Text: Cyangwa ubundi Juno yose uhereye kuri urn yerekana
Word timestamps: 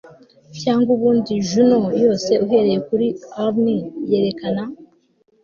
Cyangwa 0.61 0.89
ubundi 0.95 1.31
Juno 1.49 1.79
yose 2.03 2.31
uhereye 2.45 2.79
kuri 2.87 3.07
urn 3.45 3.65
yerekana 4.09 4.63